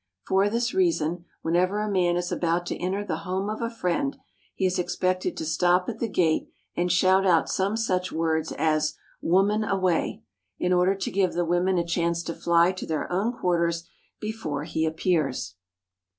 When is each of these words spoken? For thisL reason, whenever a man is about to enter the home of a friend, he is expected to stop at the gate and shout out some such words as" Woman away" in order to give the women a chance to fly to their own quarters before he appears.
For 0.25 0.45
thisL 0.49 0.73
reason, 0.73 1.25
whenever 1.43 1.79
a 1.79 1.87
man 1.87 2.17
is 2.17 2.31
about 2.31 2.65
to 2.65 2.77
enter 2.77 3.05
the 3.05 3.17
home 3.17 3.51
of 3.51 3.61
a 3.61 3.69
friend, 3.69 4.17
he 4.55 4.65
is 4.65 4.79
expected 4.79 5.37
to 5.37 5.45
stop 5.45 5.87
at 5.87 5.99
the 5.99 6.07
gate 6.07 6.47
and 6.75 6.91
shout 6.91 7.23
out 7.23 7.49
some 7.49 7.77
such 7.77 8.11
words 8.11 8.51
as" 8.51 8.95
Woman 9.35 9.63
away" 9.63 10.23
in 10.57 10.73
order 10.73 10.95
to 10.95 11.11
give 11.11 11.33
the 11.33 11.45
women 11.45 11.77
a 11.77 11.85
chance 11.85 12.23
to 12.23 12.33
fly 12.33 12.71
to 12.71 12.87
their 12.87 13.11
own 13.13 13.31
quarters 13.31 13.87
before 14.19 14.63
he 14.63 14.87
appears. 14.87 15.53